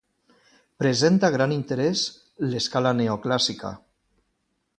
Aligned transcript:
Presenta 0.83 1.29
gran 1.35 1.53
interès 1.57 2.07
l'escala 2.47 2.95
neoclàssica. 3.03 3.75